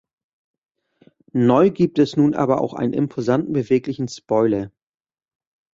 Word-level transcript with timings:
Neu 1.33 1.69
gibt 1.69 1.99
es 1.99 2.17
nun 2.17 2.33
aber 2.33 2.59
auch 2.61 2.73
einen 2.73 2.93
imposanten 2.93 3.53
beweglichen 3.53 4.07
Spoiler. 4.07 4.71